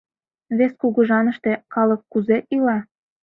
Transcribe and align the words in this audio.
Вес 0.57 0.73
кугыжаныште 0.81 1.51
калык 1.73 2.01
кузе 2.11 2.37
ила? 2.55 2.77